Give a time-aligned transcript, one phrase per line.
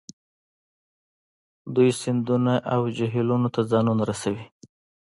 [1.75, 4.45] دوی سیندونو او جهیلونو ته ځانونه رسوي